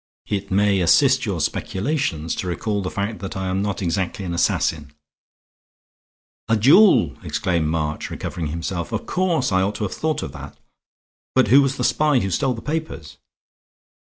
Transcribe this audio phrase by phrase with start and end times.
[0.25, 4.33] It may assist your speculations to recall the fact that I am not exactly an
[4.33, 4.93] assassin."
[6.49, 8.91] "A duel!" exclaimed March, recovering himself.
[8.91, 10.57] "Of course I ought to have thought of that.
[11.35, 13.17] But who was the spy who stole the papers?"